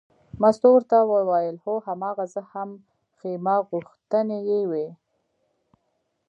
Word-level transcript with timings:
مستو 0.41 0.69
ورته 0.75 0.97
وویل 1.13 1.55
هو 1.63 1.73
هماغه 1.87 2.25
زه 2.33 2.41
هم 2.51 2.69
ښیمه 3.17 3.55
غوښتنې 3.69 4.39
یې 4.49 4.61
وې. 4.69 4.87